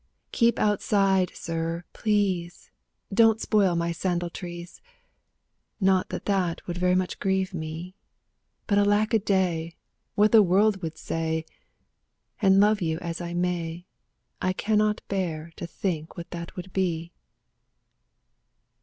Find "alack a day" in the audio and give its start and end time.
8.79-9.75